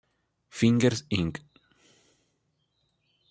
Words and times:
Fingers, 0.59 1.03
Inc. 1.11 1.43